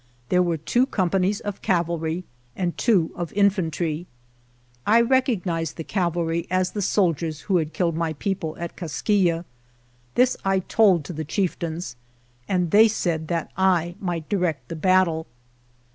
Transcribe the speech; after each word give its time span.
There 0.29 0.41
were 0.41 0.57
two 0.57 0.87
companies 0.87 1.41
of 1.41 1.61
cavalry 1.61 2.23
and 2.55 2.75
two 2.75 3.11
of 3.15 3.31
infantry. 3.33 4.07
I 4.83 4.99
recognized 5.01 5.75
the 5.77 5.83
cavalry 5.83 6.47
as 6.49 6.71
the 6.71 6.81
soldiers 6.81 7.41
who 7.41 7.57
had 7.57 7.71
killed 7.71 7.95
my 7.95 8.13
51 8.13 8.15
GERONIMO 8.15 8.23
people 8.23 8.57
at 8.63 8.75
Kaskiyeh. 8.75 9.45
This 10.15 10.35
I 10.43 10.57
told 10.57 11.05
to 11.05 11.13
the 11.13 11.23
chieftains, 11.23 11.97
and 12.47 12.71
they 12.71 12.87
said 12.87 13.27
that 13.27 13.51
I 13.55 13.93
might 13.99 14.27
direct 14.27 14.69
the 14.69 14.75
battle. 14.75 15.27